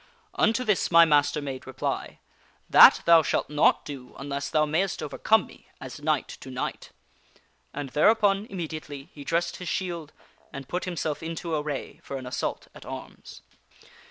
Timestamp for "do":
3.85-4.15